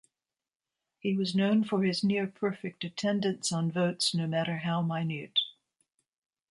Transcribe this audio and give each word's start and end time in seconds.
He 0.97 1.15
was 1.15 1.35
known 1.35 1.63
for 1.63 1.83
his 1.83 2.03
near-perfect 2.03 2.83
attendance 2.83 3.51
on 3.51 3.71
votes 3.71 4.15
no 4.15 4.25
matter 4.25 4.57
how 4.57 4.81
minute. 4.81 5.37